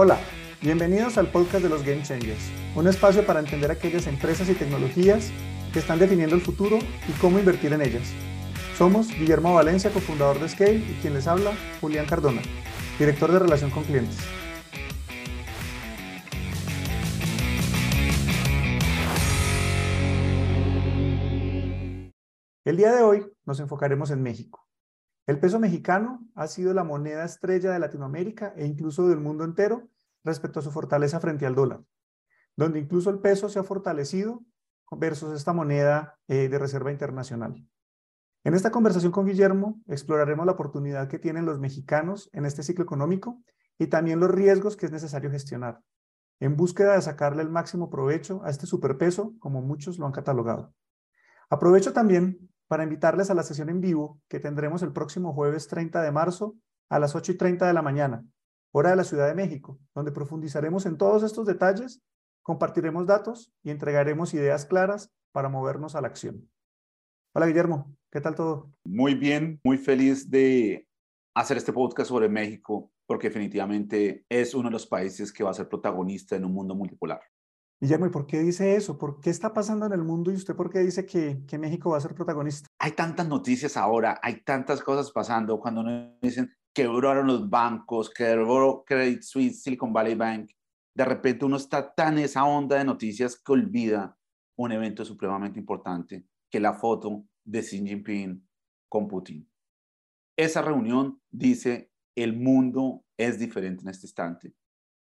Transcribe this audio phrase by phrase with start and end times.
[0.00, 0.20] Hola,
[0.62, 5.32] bienvenidos al podcast de los Game Changers, un espacio para entender aquellas empresas y tecnologías
[5.72, 6.78] que están definiendo el futuro
[7.08, 8.12] y cómo invertir en ellas.
[8.76, 12.40] Somos Guillermo Valencia, cofundador de Scale, y quien les habla, Julián Cardona,
[12.96, 14.18] director de relación con clientes.
[22.64, 24.67] El día de hoy nos enfocaremos en México.
[25.28, 29.86] El peso mexicano ha sido la moneda estrella de Latinoamérica e incluso del mundo entero
[30.24, 31.82] respecto a su fortaleza frente al dólar,
[32.56, 34.42] donde incluso el peso se ha fortalecido
[34.90, 37.62] versus esta moneda eh, de reserva internacional.
[38.42, 42.84] En esta conversación con Guillermo exploraremos la oportunidad que tienen los mexicanos en este ciclo
[42.84, 43.42] económico
[43.78, 45.82] y también los riesgos que es necesario gestionar,
[46.40, 50.72] en búsqueda de sacarle el máximo provecho a este superpeso, como muchos lo han catalogado.
[51.50, 56.02] Aprovecho también para invitarles a la sesión en vivo que tendremos el próximo jueves 30
[56.02, 56.54] de marzo
[56.90, 58.24] a las 8 y 30 de la mañana,
[58.72, 62.02] hora de la Ciudad de México, donde profundizaremos en todos estos detalles,
[62.42, 66.48] compartiremos datos y entregaremos ideas claras para movernos a la acción.
[67.34, 68.70] Hola Guillermo, ¿qué tal todo?
[68.84, 70.86] Muy bien, muy feliz de
[71.34, 75.54] hacer este podcast sobre México, porque definitivamente es uno de los países que va a
[75.54, 77.20] ser protagonista en un mundo multipolar.
[77.80, 78.98] Guillermo, ¿y por qué dice eso?
[78.98, 81.90] ¿Por qué está pasando en el mundo y usted por qué dice que, que México
[81.90, 82.68] va a ser protagonista?
[82.80, 88.84] Hay tantas noticias ahora, hay tantas cosas pasando cuando nos dicen quebraron los bancos, quebró
[88.86, 90.50] Credit Suisse, Silicon Valley Bank.
[90.94, 94.16] De repente uno está tan en esa onda de noticias que olvida
[94.56, 98.48] un evento supremamente importante, que la foto de Xi Jinping
[98.88, 99.50] con Putin.
[100.36, 104.54] Esa reunión dice, el mundo es diferente en este instante.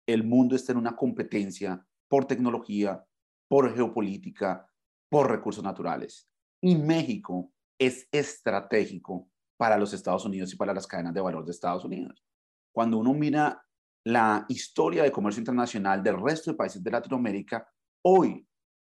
[0.06, 3.05] El mundo está en una competencia por tecnología,
[3.48, 4.67] por geopolítica,
[5.11, 6.28] por recursos naturales.
[6.62, 11.50] Y México es estratégico para los Estados Unidos y para las cadenas de valor de
[11.50, 12.25] Estados Unidos.
[12.73, 13.65] Cuando uno mira
[14.05, 17.69] la historia de comercio internacional del resto de países de Latinoamérica,
[18.05, 18.47] hoy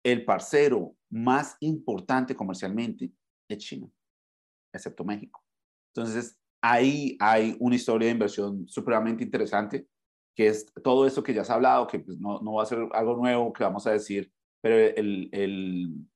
[0.05, 3.13] el parcero más importante comercialmente
[3.49, 3.89] es China,
[4.73, 5.43] excepto México.
[5.95, 9.89] Entonces, ahí hay una historia de inversión supremamente interesante
[10.39, 12.67] que es todo eso que ya se ha hablado, que pues, no, no, va a
[12.67, 16.07] ser algo nuevo que vamos a decir, pero el, el,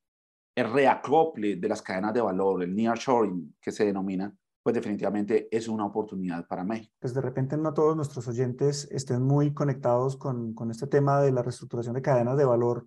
[0.54, 4.32] el reacople de las cadenas de valor, el nearshoring que se denomina,
[4.62, 6.94] pues definitivamente es una oportunidad para México.
[7.00, 11.32] Pues de repente no todos nuestros oyentes estén muy conectados con, con este tema de
[11.32, 12.86] la reestructuración de cadenas de valor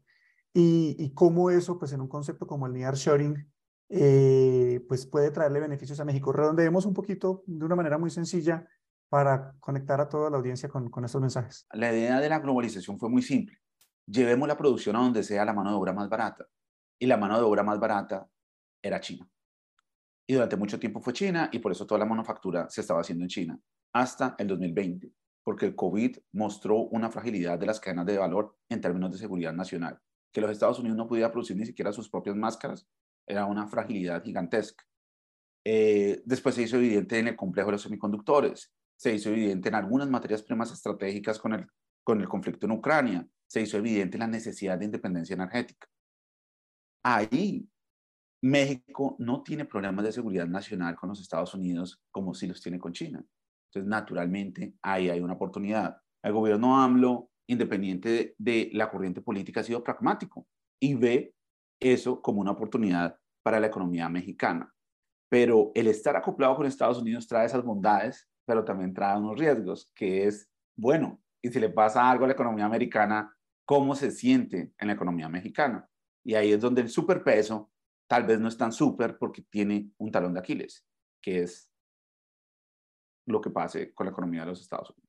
[0.54, 3.46] y, y cómo eso, pues en un concepto como el nearshoring,
[3.90, 6.32] eh, pues puede traerle beneficios a México.
[6.32, 8.66] Redondeemos un poquito de una manera muy sencilla
[9.10, 11.68] para conectar a toda la audiencia con, con estos mensajes?
[11.74, 13.58] La idea de la globalización fue muy simple.
[14.08, 16.46] Llevemos la producción a donde sea la mano de obra más barata.
[17.00, 18.28] Y la mano de obra más barata
[18.82, 19.28] era China.
[20.28, 23.24] Y durante mucho tiempo fue China y por eso toda la manufactura se estaba haciendo
[23.24, 23.60] en China
[23.94, 25.12] hasta el 2020,
[25.44, 29.54] porque el COVID mostró una fragilidad de las cadenas de valor en términos de seguridad
[29.54, 30.00] nacional.
[30.32, 32.88] Que los Estados Unidos no pudieran producir ni siquiera sus propias máscaras
[33.28, 34.84] era una fragilidad gigantesca.
[35.64, 39.76] Eh, después se hizo evidente en el complejo de los semiconductores se hizo evidente en
[39.76, 41.68] algunas materias primas estratégicas con el,
[42.04, 45.88] con el conflicto en Ucrania, se hizo evidente la necesidad de independencia energética.
[47.04, 47.68] Ahí
[48.42, 52.80] México no tiene problemas de seguridad nacional con los Estados Unidos como si los tiene
[52.80, 53.24] con China.
[53.70, 55.98] Entonces, naturalmente, ahí hay una oportunidad.
[56.24, 60.48] El gobierno AMLO, independiente de, de la corriente política, ha sido pragmático
[60.80, 61.34] y ve
[61.80, 64.72] eso como una oportunidad para la economía mexicana.
[65.30, 69.92] Pero el estar acoplado con Estados Unidos trae esas bondades pero también trae unos riesgos,
[69.96, 73.36] que es, bueno, y si le pasa algo a la economía americana,
[73.66, 75.90] ¿cómo se siente en la economía mexicana?
[76.24, 77.72] Y ahí es donde el superpeso
[78.08, 80.86] tal vez no es tan súper porque tiene un talón de Aquiles,
[81.22, 81.72] que es
[83.28, 85.06] lo que pase con la economía de los Estados Unidos.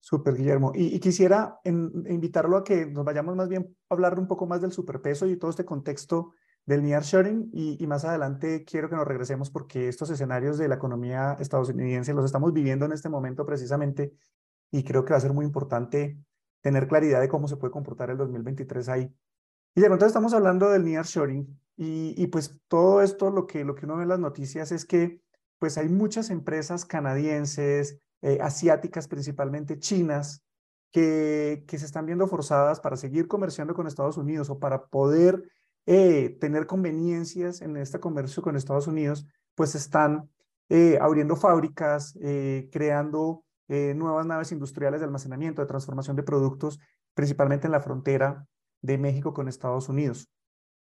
[0.00, 0.72] Súper, Guillermo.
[0.74, 4.72] Y, quisiera invitarlo a que nos vayamos más bien a hablar un poco más del
[4.72, 6.32] superpeso y todo este contexto
[6.70, 10.76] del nearshoring y, y más adelante quiero que nos regresemos porque estos escenarios de la
[10.76, 14.12] economía estadounidense los estamos viviendo en este momento precisamente
[14.70, 16.16] y creo que va a ser muy importante
[16.60, 19.12] tener claridad de cómo se puede comportar el 2023 ahí.
[19.74, 23.86] Y entonces estamos hablando del nearshoring y, y pues todo esto lo que, lo que
[23.86, 25.20] uno ve en las noticias es que
[25.58, 30.44] pues hay muchas empresas canadienses, eh, asiáticas principalmente, chinas,
[30.92, 35.42] que se están viendo forzadas para seguir comerciando con Estados Unidos o para poder
[35.86, 40.30] eh, tener conveniencias en este comercio con Estados Unidos, pues están
[40.68, 46.80] eh, abriendo fábricas, eh, creando nuevas naves industriales de almacenamiento, de transformación de productos,
[47.14, 48.44] principalmente en la frontera
[48.82, 50.28] de México con Estados Unidos.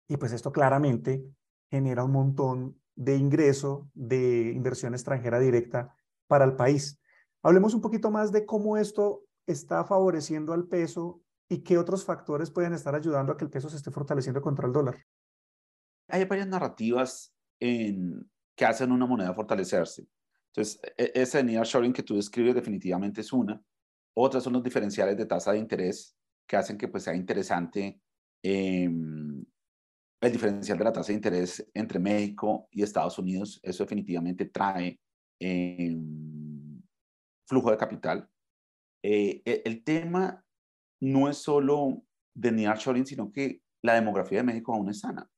[0.08, 1.24] Y pues esto claramente
[1.70, 5.96] genera un montón de ingreso de inversión extranjera directa
[6.26, 7.00] para el país.
[7.44, 11.21] Hablemos un poquito más de cómo esto está favoreciendo al peso
[11.51, 14.65] y qué otros factores pueden estar ayudando a que el peso se esté fortaleciendo contra
[14.65, 15.06] el dólar?
[16.07, 18.25] Hay varias narrativas en,
[18.56, 20.07] que hacen una moneda fortalecerse.
[20.48, 23.62] Entonces, e, ese nearshoring que tú describes definitivamente es una.
[24.13, 26.15] Otras son los diferenciales de tasa de interés
[26.48, 28.00] que hacen que pues, sea interesante
[28.42, 29.44] em,
[30.21, 33.59] el diferencial de la tasa de interés entre México y Estados Unidos.
[33.62, 34.98] Eso definitivamente trae
[35.38, 36.81] em,
[37.45, 38.30] flujo de capital.
[39.03, 40.45] Eh, e, el tema
[41.01, 42.03] no es solo
[42.33, 45.30] de nearshoring, sino que la demografía de México aún es sana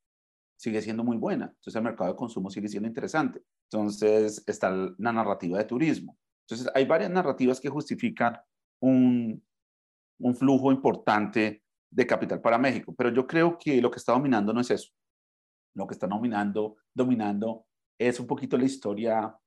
[0.63, 1.45] sigue siendo muy buena.
[1.45, 3.43] Entonces el mercado de consumo sigue siendo interesante.
[3.69, 6.17] Entonces está la narrativa de turismo.
[6.45, 8.39] Entonces hay varias narrativas que justifican
[8.81, 9.43] un,
[10.35, 12.95] flujo importante de capital para México.
[12.95, 14.89] Pero yo creo que lo que está dominando no es eso.
[15.75, 17.65] Lo que está dominando, dominando
[17.99, 19.37] es un poquito la historia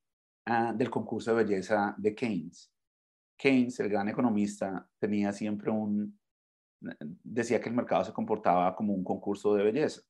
[0.45, 2.71] ah, del concurso de belleza de Keynes.
[3.37, 6.19] Keynes, el gran economista, tenía siempre un,
[7.23, 10.03] decía que el mercado se comportaba como un concurso de belleza.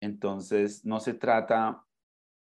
[0.00, 1.84] Entonces, no se trata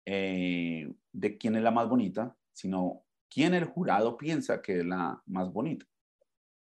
[0.05, 5.23] eh, de quién es la más bonita, sino quién el jurado piensa que es la
[5.27, 5.87] más bonita.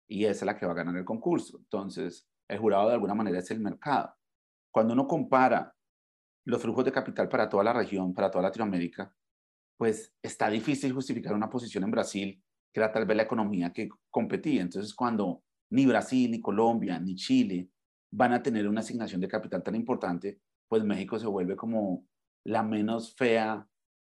[0.08, 1.58] Y esa es la que va a ganar el concurso.
[1.58, 4.14] Entonces, el jurado de alguna manera es el mercado.
[4.72, 5.74] Cuando uno compara
[6.44, 9.14] los flujos de capital para toda la región, para toda Latinoamérica,
[9.76, 13.88] pues está difícil justificar una posición en Brasil que era tal vez la economía que
[14.10, 14.62] competía.
[14.62, 17.68] Entonces, cuando ni Brasil, ni Colombia, ni Chile
[18.12, 22.06] van a tener una asignación de capital tan importante, pues México se vuelve como
[22.44, 23.66] la menos fea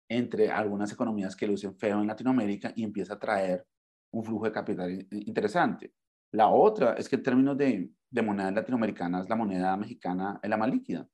[0.08, 3.66] entre algunas economías que lucen feo en Latinoamérica y empieza a traer
[4.12, 5.92] un flujo de capital interesante.
[6.32, 10.56] La otra es que en términos de, de monedas latinoamericanas, la moneda mexicana es la
[10.56, 11.06] más líquida.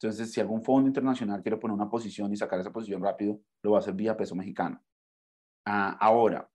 [0.00, 3.72] Entonces, si algún fondo internacional quiere poner una posición y sacar esa posición rápido, lo
[3.72, 4.82] va a hacer vía peso mexicano.
[5.66, 6.48] Ah, ahora,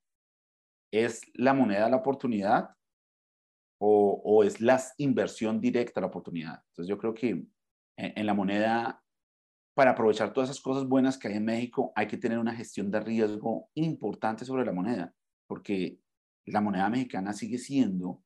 [0.92, 2.76] ¿es la moneda la oportunidad
[3.80, 6.64] o, o, es la inversión directa la oportunidad?
[6.70, 7.46] Entonces, yo creo que
[7.98, 9.02] en la moneda,
[9.76, 12.92] para aprovechar todas esas cosas buenas que hay en México, hay que tener una gestión
[12.92, 15.14] de riesgo importante sobre la moneda,
[15.48, 16.00] porque
[16.46, 18.24] la moneda mexicana sigue siendo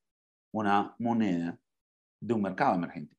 [0.53, 1.59] una moneda
[2.21, 3.18] de un mercado emergente.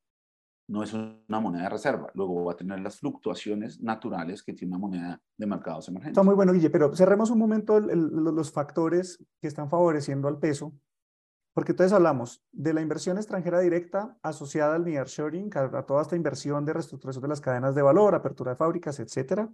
[0.71, 2.11] No es una moneda de reserva.
[2.15, 6.13] Luego va a tener las fluctuaciones naturales que tiene una moneda de mercados emergentes.
[6.13, 10.73] Está muy bueno, Guille, pero cerremos un momento los factores que están favoreciendo al peso
[11.53, 16.17] porque entonces hablamos de la inversión extranjera directa asociada al nearshoring, a, a toda esta
[16.17, 19.51] inversión de reestructuración de las cadenas de valor, apertura de fábricas, etcétera.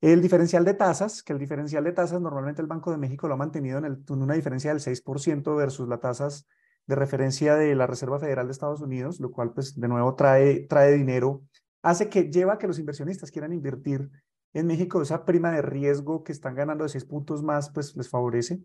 [0.00, 3.34] El diferencial de tasas, que el diferencial de tasas normalmente el Banco de México lo
[3.34, 6.46] ha mantenido en, el, en una diferencia del 6% versus las tasas
[6.88, 10.66] de referencia de la Reserva Federal de Estados Unidos, lo cual pues de nuevo trae,
[10.66, 11.42] trae dinero,
[11.82, 14.10] hace que lleva a que los inversionistas quieran invertir
[14.54, 18.08] en México, esa prima de riesgo que están ganando de 6 puntos más, pues les
[18.08, 18.60] favorece.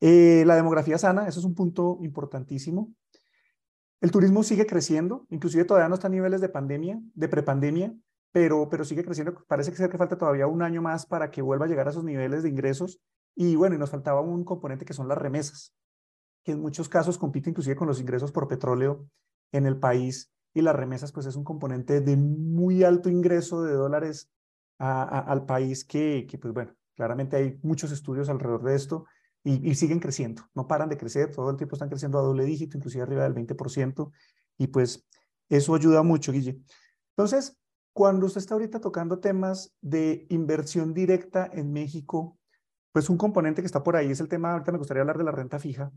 [0.00, 2.94] Eh, la demografía sana, eso es un punto importantísimo.
[4.00, 7.92] El turismo sigue creciendo, inclusive todavía no está a niveles de pandemia, de prepandemia,
[8.32, 9.44] pero, pero sigue creciendo.
[9.48, 12.44] Parece que falta todavía un año más para que vuelva a llegar a esos niveles
[12.44, 13.00] de ingresos.
[13.34, 15.74] Y bueno, y nos faltaba un componente que son las remesas,
[16.42, 19.06] que en muchos casos compite inclusive con los ingresos por petróleo
[19.52, 20.32] en el país.
[20.52, 24.30] Y las remesas, pues es un componente de muy alto ingreso de dólares
[24.78, 29.04] al país que, pues bueno, claramente hay muchos estudios alrededor de esto
[29.44, 32.76] y, siguen creciendo, no paran de crecer, todo el tiempo están creciendo a doble dígito,
[32.76, 34.10] inclusive arriba del 20%,
[34.58, 35.06] y pues
[35.48, 36.60] eso ayuda mucho, Guille.
[37.16, 37.58] Entonces,
[37.92, 42.38] cuando usted está ahorita tocando temas de inversión directa en México,
[42.92, 45.24] pues un componente que está por ahí es el tema, ahorita me gustaría hablar de
[45.24, 45.92] la renta fija,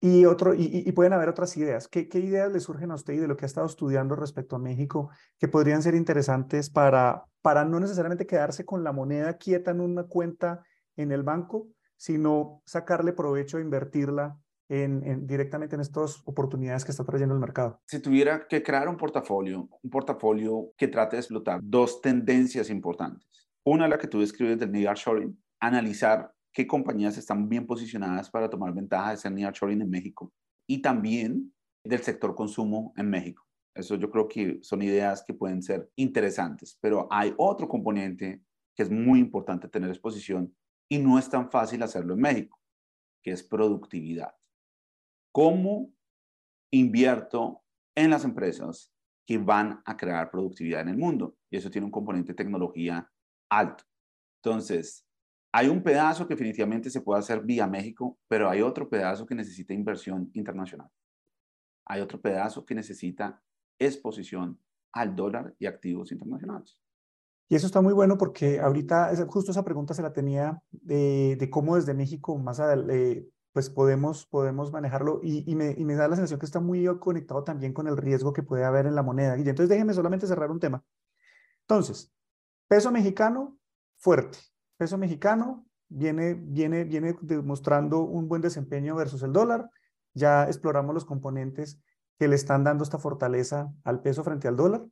[0.00, 1.86] y, otro, y, pueden haber otras ideas.
[1.86, 4.56] ¿Qué, ¿Qué, ideas le surgen a usted y de lo que ha estado estudiando respecto
[4.56, 9.70] a México que podrían ser interesantes para, para no necesariamente quedarse con la moneda quieta
[9.72, 10.62] en una cuenta
[10.96, 14.38] en el banco, sino sacarle provecho e invertirla
[14.70, 17.80] en, directamente en estas oportunidades que está trayendo el mercado.
[17.86, 23.28] Si tuviera que crear un portafolio, un portafolio que trate de explotar dos tendencias importantes.
[23.64, 28.74] Una, la que tú describes del nearshoring, analizar qué compañías están bien posicionadas para tomar
[28.74, 30.32] ventaja de ser nearshoring en México
[30.66, 31.52] y también
[31.84, 33.46] del sector consumo en México.
[33.74, 38.42] Eso yo creo que son ideas que pueden ser interesantes, pero hay otro componente
[38.76, 40.54] que es muy importante tener exposición
[40.88, 42.58] y no es tan fácil hacerlo en México,
[43.22, 44.34] que es productividad.
[45.32, 45.92] ¿Cómo
[46.72, 47.62] invierto
[47.94, 48.92] en las empresas
[49.26, 51.36] que van a crear productividad en el mundo?
[51.50, 53.08] Y eso tiene un componente de tecnología
[53.48, 53.84] alto.
[54.42, 55.06] Entonces,
[55.52, 59.34] hay un pedazo que definitivamente se puede hacer vía México, pero hay otro pedazo que
[59.34, 60.88] necesita inversión internacional.
[61.86, 63.42] Hay otro pedazo que necesita
[63.78, 64.58] exposición
[64.92, 66.78] al dólar y activos internacionales.
[67.48, 71.74] Y eso está muy bueno porque ahorita justo esa pregunta se la tenía de, cómo
[71.74, 76.38] desde México más eh, pues podemos, podemos manejarlo y, me, y, me, da la sensación
[76.38, 79.36] que está muy conectado también con el riesgo que puede haber en la moneda.
[79.36, 80.84] Y entonces déjeme solamente cerrar un tema.
[81.62, 82.12] Entonces,
[82.68, 83.58] peso mexicano
[83.96, 84.38] fuerte.
[84.80, 89.68] Peso mexicano viene, viene, viene demostrando un buen desempeño versus el dólar.
[90.14, 91.78] Ya exploramos los componentes
[92.18, 94.86] que le están dando esta fortaleza al peso frente al dólar.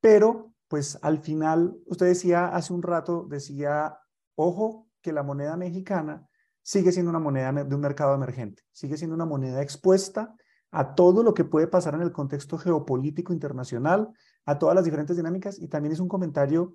[0.00, 3.96] Pero, pues al final, usted decía hace un rato, decía,
[4.34, 6.26] ojo, que la moneda mexicana
[6.60, 10.34] sigue siendo una moneda de un mercado emergente, sigue siendo una moneda expuesta
[10.72, 14.10] a todo lo que puede pasar en el contexto geopolítico internacional,
[14.46, 15.60] a todas las diferentes dinámicas.
[15.60, 16.74] Y también es un comentario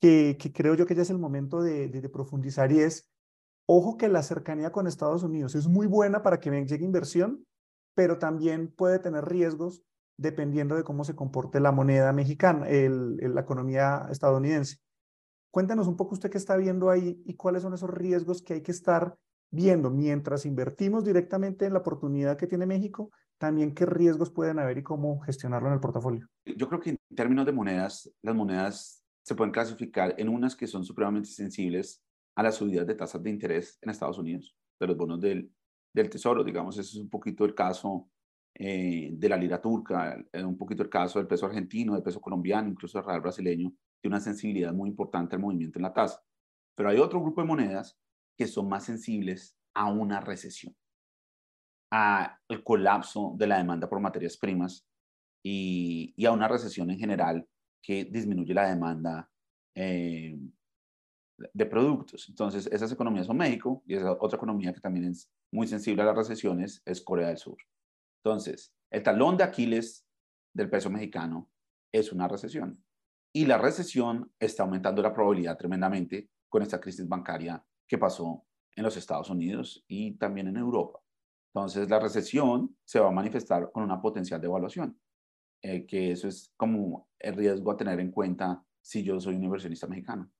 [0.00, 3.10] que, creo yo que ya es el momento de, profundizar y es,
[3.66, 7.44] ojo que la cercanía con Estados Unidos es muy buena para que llegue inversión,
[7.94, 9.82] pero también puede tener riesgos
[10.16, 14.78] dependiendo de cómo se comporte la moneda mexicana, la economía estadounidense.
[15.50, 18.62] Cuéntanos un poco usted qué está viendo ahí y cuáles son esos riesgos que hay
[18.62, 19.16] que estar
[19.50, 24.78] viendo mientras invertimos directamente en la oportunidad que tiene México, también qué riesgos pueden haber
[24.78, 26.28] y cómo gestionarlo en el portafolio.
[26.44, 28.97] Yo creo que en términos de monedas, las monedas
[29.28, 32.02] se pueden clasificar en unas que son supremamente sensibles
[32.34, 35.52] a las subidas de tasas de interés en Estados Unidos, de los bonos del,
[35.92, 38.08] del Tesoro, digamos, ese es un poquito el caso
[38.54, 42.22] eh, de la lira turca, eh, un poquito el caso del peso argentino, del peso
[42.22, 43.70] colombiano, incluso el real brasileño,
[44.00, 46.22] tiene una sensibilidad muy importante al movimiento en la tasa.
[46.74, 48.00] Pero hay otro grupo de monedas
[48.34, 50.74] que son más sensibles a una recesión,
[51.90, 54.88] al colapso de la demanda por materias primas
[55.44, 57.46] y a una recesión en general
[57.82, 59.30] que disminuye la demanda
[59.74, 60.38] eh,
[61.36, 62.28] de productos.
[62.28, 66.06] Entonces, esas economías son México y esa otra economía que también es muy sensible a
[66.06, 67.56] las recesiones es Corea del Sur.
[68.24, 70.04] Entonces, el talón de Aquiles
[70.52, 71.50] del peso mexicano
[71.92, 72.82] es una recesión.
[73.32, 78.44] Y la recesión está aumentando la probabilidad tremendamente con esta crisis bancaria que pasó
[78.74, 81.00] en los Estados Unidos y también en Europa.
[81.54, 84.98] Entonces, la recesión se va a manifestar con una potencial devaluación,
[85.62, 89.44] eh, que eso es como el riesgo a tener en cuenta si yo soy un
[89.44, 90.30] inversionista mexicano.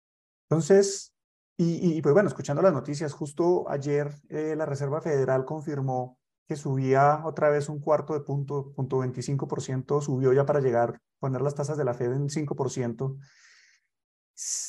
[0.48, 1.14] Entonces,
[1.60, 7.22] y, pues bueno, escuchando las noticias, justo ayer eh, la Reserva Federal confirmó que subía
[7.24, 11.76] otra vez un cuarto de punto, punto 25%, subió ya para llegar, poner las tasas
[11.76, 13.18] de la Fed en 5%.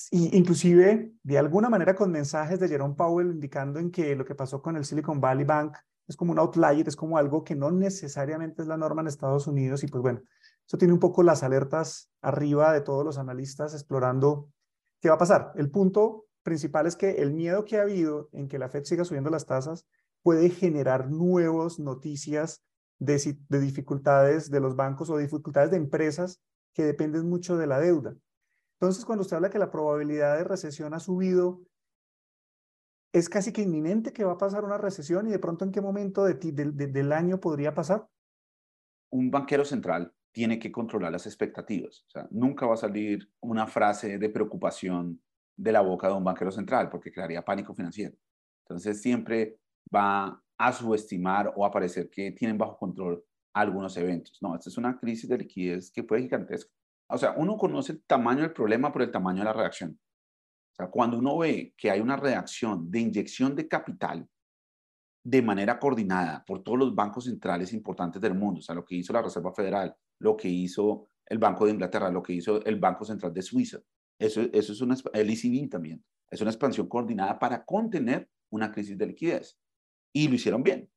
[0.09, 4.33] Y inclusive, de alguna manera, con mensajes de Jerome Powell indicando en que lo que
[4.33, 5.77] pasó con el Silicon Valley Bank
[6.07, 9.45] es como un outlier, es como algo que no necesariamente es la norma en Estados
[9.45, 9.83] Unidos.
[9.83, 10.21] Y pues bueno,
[10.69, 14.51] eso tiene un poco las alertas arriba de todos los analistas explorando
[15.01, 15.51] qué va a pasar.
[15.55, 19.03] El punto principal es que el miedo que ha habido en que la Fed siga
[19.03, 19.87] subiendo las tasas
[20.21, 22.61] puede generar nuevas noticias
[22.99, 26.39] de, de dificultades de los bancos o dificultades de empresas
[26.75, 28.15] que dependen mucho de la deuda.
[28.79, 31.63] Entonces, cuando usted habla que la probabilidad de recesión ha subido,
[33.11, 35.81] es casi que inminente que va a pasar una recesión y de pronto en qué
[35.81, 38.07] momento de, del año podría pasar.
[39.09, 42.05] Un banquero central tiene que controlar las expectativas.
[42.07, 45.21] O sea, nunca va a salir una frase de preocupación
[45.55, 48.15] de la boca de un banquero central porque crearía pánico financiero.
[48.65, 49.57] Entonces, siempre
[49.93, 54.37] va a subestimar o a parecer que tienen bajo control algunos eventos.
[54.41, 56.71] No, esta es una crisis de liquidez que puede gigantesca.
[57.07, 59.99] O sea, uno conoce el tamaño del problema por el tamaño de la reacción.
[60.71, 64.27] O sea, cuando uno ve que hay una reacción de inyección de capital
[65.23, 68.95] de manera coordinada por todos los bancos centrales importantes del mundo, o sea, lo que
[68.95, 72.79] hizo la Reserva Federal, lo que hizo el Banco de Inglaterra, lo que hizo el
[72.79, 73.79] Banco Central de Suiza,
[74.17, 78.97] eso, eso es una, el ECB también, es una expansión coordinada para contener una crisis
[78.97, 79.57] de liquidez
[80.13, 80.89] y lo hicieron bien.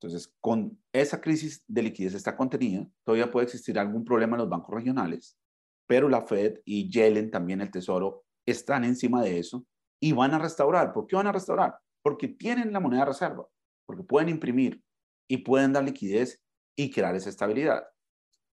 [0.00, 4.48] Entonces, con esa crisis de liquidez está contenida, todavía puede existir algún problema en los
[4.48, 5.38] bancos regionales,
[5.86, 9.64] pero la Fed y Yellen, también el Tesoro, están encima de eso
[10.00, 10.92] y van a restaurar.
[10.92, 11.76] ¿Por qué van a restaurar?
[12.02, 13.46] Porque tienen la moneda reserva,
[13.86, 14.82] porque pueden imprimir
[15.28, 16.42] y pueden dar liquidez
[16.76, 17.84] y crear esa estabilidad.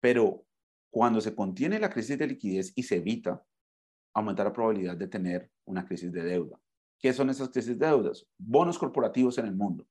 [0.01, 0.45] Pero
[0.91, 3.45] cuando se contiene la crisis de liquidez y se evita,
[4.15, 6.59] aumenta la probabilidad de tener una crisis de deuda.
[6.99, 8.27] ¿Qué son esas crisis de deudas?
[8.39, 9.87] Bonos corporativos en el mundo,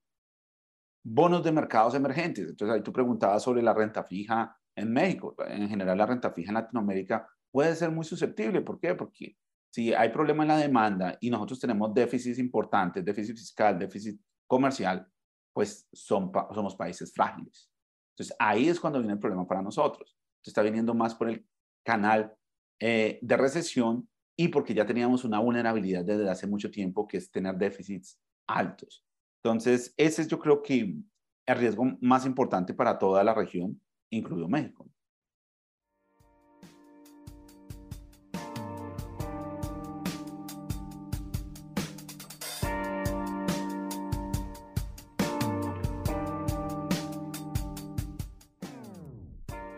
[1.04, 2.50] bonos de mercados emergentes.
[2.50, 5.36] Entonces ahí tú preguntabas sobre la renta fija en México.
[5.48, 8.62] En general la renta fija en Latinoamérica puede ser muy susceptible.
[8.62, 8.96] ¿Por qué?
[8.96, 9.38] Porque
[9.76, 14.18] si hay problema en la demanda y nosotros tenemos déficits importantes, déficit fiscal, déficit
[14.48, 15.06] comercial,
[15.52, 17.70] pues son, somos países frágiles.
[18.14, 20.18] Entonces ahí es cuando viene el problema para nosotros.
[20.42, 21.46] Se está viniendo más por el
[21.84, 22.34] canal
[22.80, 27.30] eh, de recesión y porque ya teníamos una vulnerabilidad desde hace mucho tiempo, que es
[27.30, 28.18] tener déficits
[28.48, 29.06] altos.
[29.44, 30.96] Entonces, ese es yo creo que
[31.46, 34.90] el riesgo más importante para toda la región, incluido México.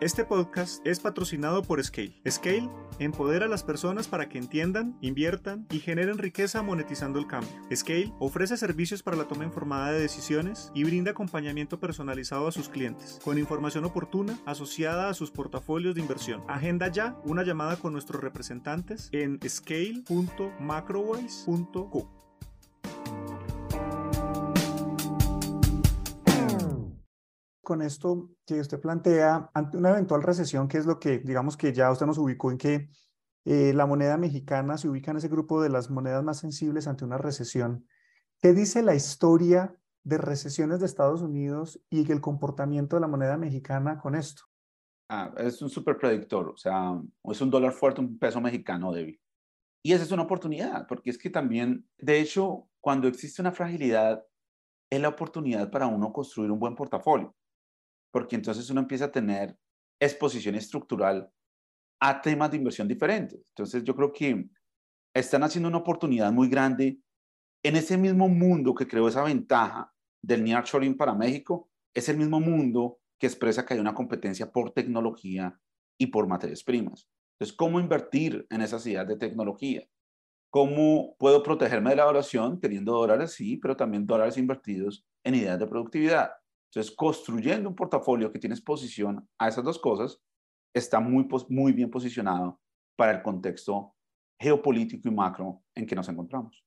[0.07, 2.15] Este podcast es patrocinado por Scale.
[2.25, 7.51] Scale empodera a las personas para que entiendan, inviertan y generen riqueza monetizando el cambio.
[7.75, 12.69] Scale ofrece servicios para la toma informada de decisiones y brinda acompañamiento personalizado a sus
[12.69, 16.41] clientes, con información oportuna asociada a sus portafolios de inversión.
[16.47, 22.16] Agenda ya una llamada con nuestros representantes en scale.macrowise.co.
[27.67, 31.73] con esto que usted plantea, ante una eventual recesión, que es lo que, digamos que
[31.73, 32.89] ya usted nos ubicó en que
[33.43, 37.03] eh, la moneda mexicana se ubica en ese grupo de las monedas más sensibles ante
[37.03, 37.85] una recesión.
[38.41, 43.35] ¿Qué dice la historia de recesiones de Estados Unidos y el comportamiento de la moneda
[43.35, 44.43] mexicana con esto?
[45.09, 49.19] Ah, es un súper predictor, o sea, es un dólar fuerte, un peso mexicano débil.
[49.83, 54.23] Y esa es una oportunidad, porque es que también, de hecho, cuando existe una fragilidad,
[54.89, 57.35] es la oportunidad para uno construir un buen portafolio
[58.11, 59.57] porque entonces uno empieza a tener
[59.99, 61.31] exposición estructural
[61.99, 63.47] a temas de inversión diferentes.
[63.49, 64.49] Entonces yo creo que
[65.13, 66.99] están haciendo una oportunidad muy grande
[67.63, 72.39] en ese mismo mundo que creó esa ventaja del nearshoring para México, es el mismo
[72.39, 75.59] mundo que expresa que hay una competencia por tecnología
[75.97, 77.09] y por materias primas.
[77.33, 79.87] Entonces, ¿cómo invertir en esas ideas de tecnología?
[80.49, 83.33] ¿Cómo puedo protegerme de la evaluación teniendo dólares?
[83.33, 86.31] Sí, pero también dólares invertidos en ideas de productividad.
[86.77, 90.21] Entonces, construyendo un portafolio que tiene exposición a esas dos cosas,
[90.71, 92.59] está muy, muy bien posicionado
[92.95, 93.95] para el contexto
[94.39, 96.63] geopolítico y macro en que nos encontramos.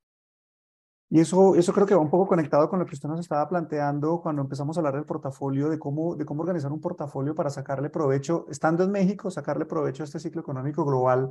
[1.11, 3.49] Y eso, eso creo que va un poco conectado con lo que usted nos estaba
[3.49, 7.51] planteando cuando empezamos a hablar del portafolio, de cómo, de cómo organizar un portafolio para
[7.51, 11.31] sacarle provecho, estando en México, sacarle provecho a este ciclo económico global.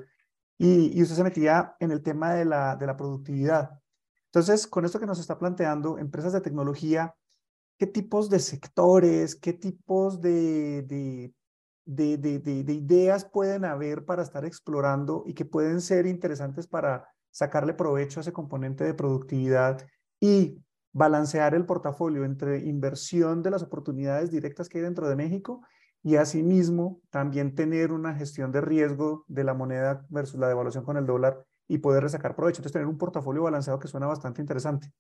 [0.58, 3.72] Y, y usted se metía en el tema de la, de la productividad.
[4.28, 7.14] Entonces, con esto que nos está planteando, empresas de tecnología
[7.80, 15.24] qué tipos de sectores, qué tipos de, de, de, ideas pueden haber para estar explorando
[15.26, 19.88] y que pueden ser interesantes para sacarle provecho a ese componente de productividad
[20.20, 20.62] y
[20.92, 25.62] balancear el portafolio entre inversión de las oportunidades directas que hay dentro de México
[26.04, 30.98] y asimismo también tener una gestión de riesgo de la moneda versus la devaluación con
[30.98, 32.58] el dólar y poder sacar provecho.
[32.58, 34.92] Entonces, tener un portafolio balanceado que suena bastante interesante.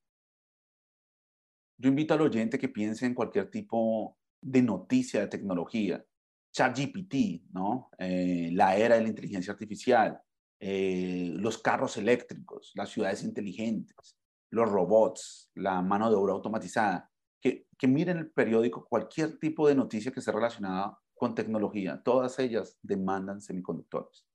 [1.82, 6.04] Yo invito al oyente que piense en cualquier tipo de noticia de tecnología,
[6.52, 7.90] ChatGPT, ¿no?
[7.98, 10.20] Eh, la era de la inteligencia artificial,
[10.60, 14.18] eh, los carros eléctricos, las ciudades inteligentes,
[14.52, 17.10] los robots, la mano de obra automatizada,
[17.42, 22.40] que, que miren el periódico, cualquier tipo de noticia que esté relacionada con tecnología, todas
[22.40, 24.26] ellas demandan semiconductores.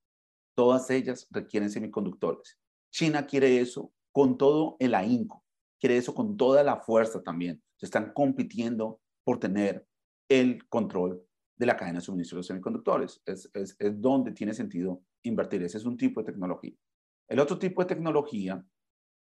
[0.57, 2.59] Todas ellas requieren semiconductores.
[2.91, 5.44] China quiere eso con todo el ahínco
[5.85, 7.63] quiere eso con toda la fuerza también.
[7.77, 9.87] Se están compitiendo por tener
[10.31, 11.23] el control
[11.59, 13.21] de la cadena de suministro de los semiconductores.
[13.27, 15.63] Es, es, es donde tiene sentido invertir.
[15.63, 16.73] Ese es un tipo de tecnología.
[17.29, 18.65] El otro tipo de tecnología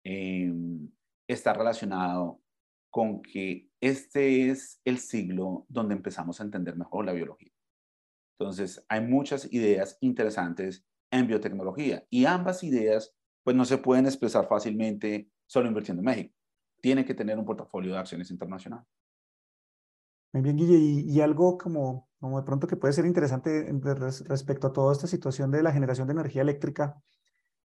[0.05, 0.91] em,
[1.29, 2.41] está relacionado
[2.91, 7.53] con que este es el siglo donde empezamos a entender mejor la biología.
[8.39, 14.49] Entonces, hay muchas ideas interesantes en biotecnología y ambas ideas pues no se pueden expresar
[14.49, 16.38] fácilmente solo invirtiendo en México.
[16.81, 18.85] Tiene que tener un portafolio de acciones internacional.
[20.33, 23.67] Muy bien, Guille, y, algo como, como de pronto que puede ser interesante
[24.27, 27.01] respecto a toda esta situación de la generación de energía eléctrica.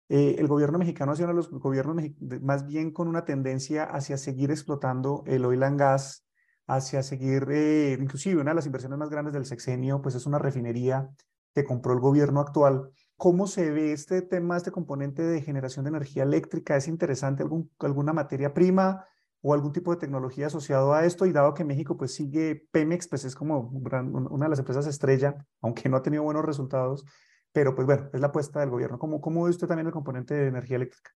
[0.10, 2.04] Eh, el gobierno mexicano ha sido uno de los gobiernos
[2.42, 6.26] más bien con una tendencia hacia seguir explotando el oil and gas,
[6.66, 10.40] hacia seguir, eh, inclusive una de las inversiones más grandes del sexenio, pues es una
[10.40, 11.10] refinería
[11.54, 12.90] que compró el gobierno actual.
[13.18, 16.78] ¿Cómo se ve este tema, este componente de generación de energía eléctrica?
[16.78, 19.08] ¿Es interesante algún, alguna materia prima
[19.42, 21.26] o algún tipo de tecnología asociado a esto?
[21.26, 25.36] Y dado que México pues sigue, Pemex pues es como una de las empresas estrella,
[25.62, 27.06] aunque no ha tenido buenos resultados,
[27.52, 29.00] pero pues bueno, es la apuesta del gobierno.
[29.00, 31.12] ¿Cómo, cómo ve usted también el componente de energía eléctrica?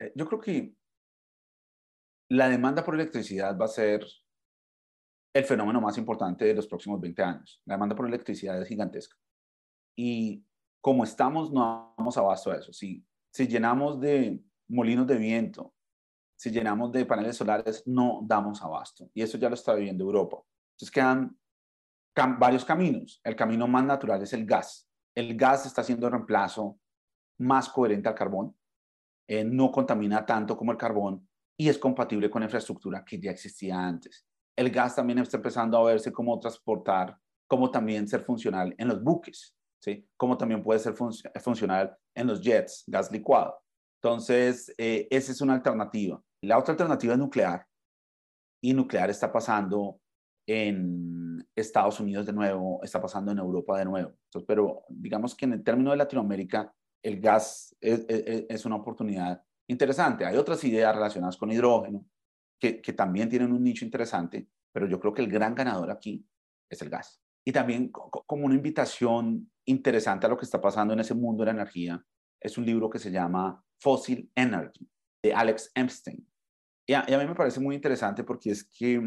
[0.00, 0.74] Eh, yo creo que
[2.30, 4.04] la demanda por electricidad va a ser
[5.32, 7.62] el fenómeno más importante de los próximos 20 años.
[7.64, 9.16] La demanda por electricidad es gigantesca.
[9.96, 10.44] Y
[10.84, 12.70] como estamos, no damos abasto a eso.
[12.70, 15.72] Si, si llenamos de molinos de viento,
[16.36, 19.08] si llenamos de paneles solares, no damos abasto.
[19.14, 20.42] Y eso ya lo está viviendo Europa.
[20.74, 21.38] Entonces quedan
[22.38, 23.18] varios caminos.
[23.24, 24.86] El camino más natural es el gas.
[25.14, 26.78] El gas está haciendo reemplazo
[27.38, 28.54] más coherente al carbón.
[29.26, 33.30] Eh, no contamina tanto como el carbón y es compatible con la infraestructura que ya
[33.30, 34.26] existía antes.
[34.54, 37.16] El gas también está empezando a verse cómo transportar,
[37.46, 39.56] cómo también ser funcional en los buques.
[39.84, 40.08] ¿Sí?
[40.16, 43.60] Como también puede ser funcional en los jets, gas licuado.
[44.02, 46.20] Entonces, eh, esa es una alternativa.
[46.42, 47.66] La otra alternativa es nuclear.
[48.62, 50.00] Y nuclear está pasando
[50.46, 54.10] en, Estados Unidos de nuevo, está pasando en Europa de nuevo.
[54.24, 60.24] Entonces, pero digamos que en el término de Latinoamérica, el gas es, una oportunidad interesante.
[60.24, 62.06] Hay otras ideas relacionadas con hidrógeno
[62.58, 66.26] que, que también tienen un nicho interesante, pero yo creo que el gran ganador aquí
[66.70, 67.20] es el gas.
[67.46, 71.46] Y también como una invitación interesante a lo que está pasando en ese mundo de
[71.46, 72.02] la energía,
[72.40, 74.88] es un libro que se llama Fossil Energy,
[75.22, 76.26] de Alex Epstein.
[76.86, 79.00] Y a, mí me parece muy interesante porque es que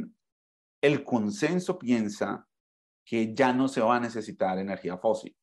[0.82, 2.48] el consenso piensa
[3.06, 5.36] que ya no se va a necesitar energía fósil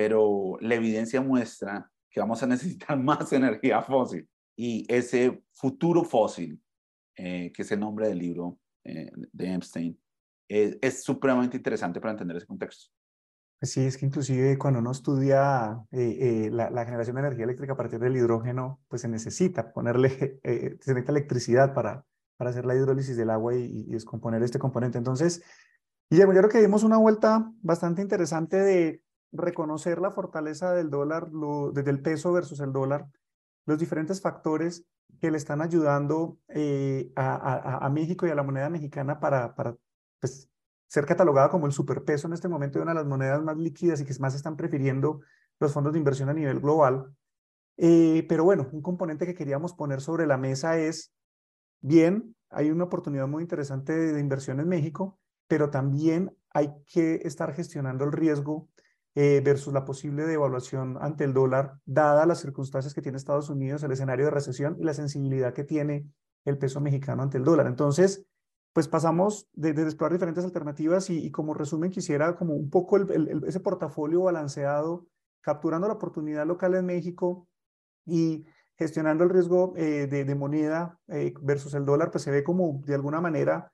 [0.00, 4.26] pero la evidencia muestra que vamos a necesitar más energía fósil.
[4.56, 6.58] Y ese futuro fósil,
[7.16, 10.00] eh, que es el nombre del libro eh, de Epstein,
[10.48, 12.90] es supremamente interesante para entender ese contexto.
[13.60, 17.76] Pues sí, es que inclusive cuando uno estudia eh, la, generación de energía eléctrica a
[17.76, 22.04] partir del hidrógeno, pues se necesita ponerle, se necesita electricidad para,
[22.36, 24.96] para hacer la hidrólisis del agua y, y descomponer este componente.
[24.98, 25.42] Entonces,
[26.10, 31.30] Guillermo, yo creo que dimos una vuelta bastante interesante de reconocer la fortaleza del dólar,
[31.72, 33.06] desde el peso versus el dólar,
[33.66, 34.84] los diferentes factores
[35.20, 39.76] que le están ayudando eh, a, México y a la moneda mexicana para, para
[40.20, 40.49] pues,
[40.90, 44.00] ser catalogada como el superpeso en este momento de una de las monedas más líquidas
[44.00, 45.20] y que más están prefiriendo
[45.60, 47.14] los fondos de inversión a nivel global.
[47.76, 51.12] Eh, pero bueno, un componente que queríamos poner sobre la mesa es,
[51.80, 57.54] bien, hay una oportunidad muy interesante de inversión en México, pero también hay que estar
[57.54, 58.68] gestionando el riesgo
[59.14, 63.84] eh, versus la posible devaluación ante el dólar, dada las circunstancias que tiene Estados Unidos,
[63.84, 66.08] el escenario de recesión y la sensibilidad que tiene
[66.44, 67.68] el peso mexicano ante el dólar.
[67.68, 68.26] Entonces,
[68.72, 74.22] pues pasamos de, explorar diferentes alternativas y, como resumen quisiera como un poco ese portafolio
[74.22, 75.06] balanceado,
[75.40, 77.48] capturando la oportunidad local en México
[78.06, 82.80] y gestionando el riesgo eh, de, moneda eh, versus el dólar, pues se ve como
[82.86, 83.72] de alguna manera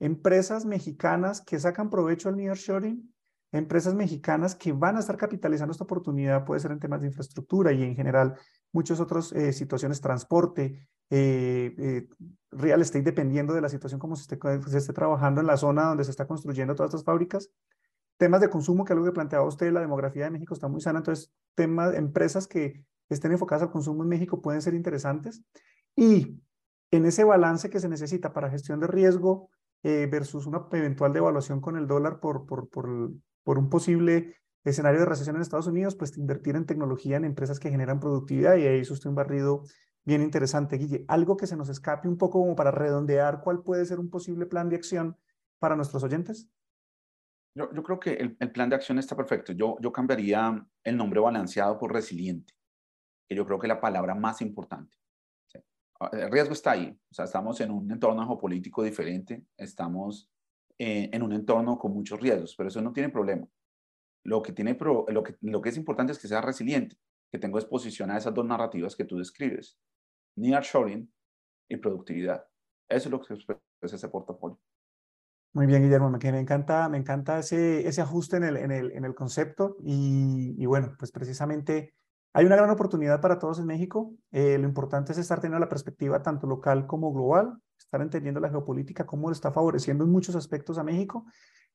[0.00, 3.12] empresas mexicanas que sacan provecho al nearshoring
[3.52, 7.72] empresas mexicanas que van a estar capitalizando esta oportunidad, puede ser en temas de infraestructura
[7.72, 8.34] y en general
[8.72, 12.08] muchas otras eh, situaciones, transporte, eh, eh,
[12.50, 16.10] real estate, dependiendo de la situación como se esté, trabajando en la zona donde se
[16.10, 17.50] está construyendo todas estas fábricas.
[18.16, 20.98] Temas de consumo, que algo que planteaba usted, la demografía de México está muy sana,
[20.98, 25.42] entonces temas, empresas que estén enfocadas al consumo en México pueden ser interesantes.
[25.94, 26.40] Y
[26.90, 29.50] en ese balance que se necesita para gestión de riesgo
[29.82, 33.12] versus una eventual devaluación con el dólar por, por, por,
[33.44, 37.58] por un posible escenario de recesión en Estados Unidos, pues invertir en tecnología en empresas
[37.58, 39.62] que generan productividad y ahí usted un barrido
[40.08, 41.04] bien interesante, Guille.
[41.06, 44.46] Algo que se nos escape un poco como para redondear cuál puede ser un posible
[44.46, 45.16] plan de acción
[45.58, 46.48] para nuestros oyentes.
[47.54, 49.52] Yo, yo creo que el, el, plan de acción está perfecto.
[49.52, 52.54] Yo, yo cambiaría el nombre balanceado por resiliente,
[53.28, 54.96] que yo creo que es la palabra más importante.
[56.12, 56.98] El riesgo está ahí.
[57.10, 60.30] O sea, estamos en un entorno geopolítico diferente, estamos
[60.78, 63.46] eh, en un entorno con muchos riesgos, pero eso no tiene problema.
[64.24, 66.96] Lo que, tiene lo, que, lo que es importante es que sea resiliente,
[67.30, 69.78] que tenga exposición a esas dos narrativas que tú describes,
[70.38, 71.12] nearshoring
[71.68, 72.46] y productividad.
[72.88, 73.34] Eso es lo que
[73.82, 74.58] es ese portafolio.
[75.54, 78.92] Muy bien, Guillermo, me, me encanta, me encanta ese, ese ajuste en el, en el,
[78.92, 81.94] en el concepto y, y bueno, pues precisamente
[82.34, 84.14] hay una gran oportunidad para todos en México.
[84.30, 88.50] Eh, lo importante es estar teniendo la perspectiva tanto local como global, estar entendiendo la
[88.50, 91.24] geopolítica, cómo lo está favoreciendo en muchos aspectos a México.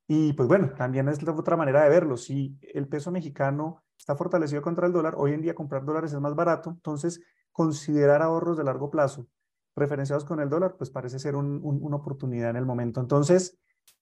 [0.08, 2.16] Y pues bueno, también es otra manera de verlo.
[2.18, 6.20] Si el peso mexicano está fortalecido contra el dólar, hoy en día comprar dólares es
[6.20, 7.22] más barato, entonces
[7.54, 9.28] considerar ahorros de largo plazo
[9.76, 13.00] referenciados con el dólar, pues parece ser una oportunidad en el momento.
[13.00, 13.58] Entonces,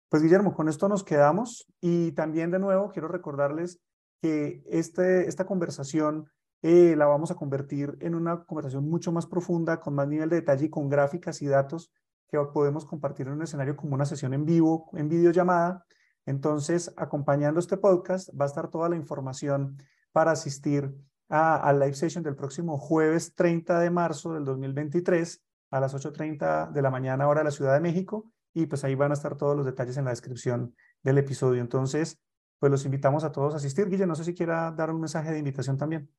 [0.10, 3.80] pues Guillermo, con esto nos quedamos y también de nuevo quiero recordarles
[4.22, 6.30] que este, esta conversación
[6.62, 10.38] eh, la vamos a convertir en una conversación mucho más profunda, con más nivel de
[10.38, 11.92] detalle y con gráficas y datos
[12.28, 15.86] que podemos compartir en un escenario como una sesión en vivo, en videollamada.
[16.26, 19.78] Entonces, acompañando este podcast, va a estar toda la información
[20.12, 20.94] para asistir
[21.32, 25.42] a, la live session del próximo jueves 30 de marzo del 2023
[25.72, 28.96] a las 8.30 de la mañana hora de la Ciudad de México y pues ahí
[28.96, 31.62] van a estar todos los detalles en la descripción del episodio.
[31.62, 32.20] Entonces,
[32.60, 33.90] pues los invitamos a todos a asistir.
[33.90, 36.12] Guille, no sé si quiera dar un mensaje de invitación también.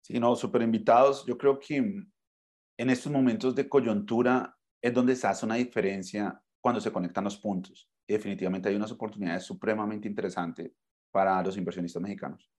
[0.00, 1.26] Sí, no, súper invitados.
[1.26, 6.80] Yo creo que en estos momentos de coyuntura es donde se hace una diferencia cuando
[6.80, 7.90] se conectan los puntos.
[8.06, 10.72] Y definitivamente hay unas oportunidades supremamente interesantes
[11.10, 12.50] para los inversionistas mexicanos.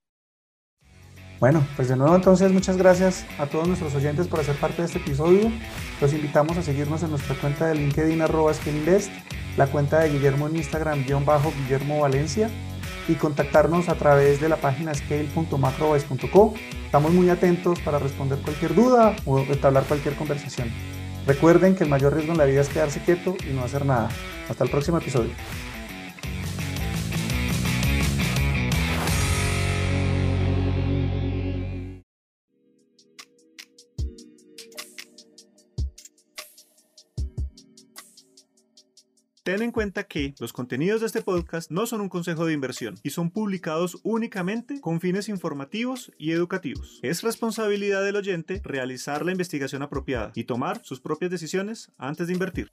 [1.40, 4.86] Bueno, pues de nuevo entonces muchas gracias a todos nuestros oyentes por hacer parte de
[4.86, 5.50] este episodio.
[5.98, 9.10] Los invitamos a seguirnos en nuestra cuenta de LinkedIn arroba Invest,
[9.56, 12.50] la cuenta de Guillermo en Instagram guion bajo Guillermo Valencia
[13.08, 16.54] y contactarnos a través de la página scale.macrovice.co.
[16.84, 20.68] Estamos muy atentos para responder cualquier duda o entablar cualquier conversación.
[21.26, 24.10] Recuerden que el mayor riesgo en la vida es quedarse quieto y no hacer nada.
[24.50, 25.30] Hasta el próximo episodio.
[39.70, 43.10] En cuenta que los contenidos de este podcast no son un consejo de inversión y
[43.10, 46.98] son publicados únicamente con fines informativos y educativos.
[47.02, 52.32] Es responsabilidad del oyente realizar la investigación apropiada y tomar sus propias decisiones antes de
[52.32, 52.72] invertir.